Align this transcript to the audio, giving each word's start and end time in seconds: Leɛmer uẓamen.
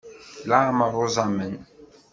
Leɛmer 0.49 0.91
uẓamen. 1.03 1.55